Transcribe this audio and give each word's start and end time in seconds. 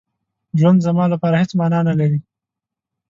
ژوند 0.59 0.79
زما 0.87 1.03
لپاره 1.13 1.35
هېڅ 1.41 1.51
مانا 1.59 1.79
نه 1.87 1.93
لري. 1.99 2.19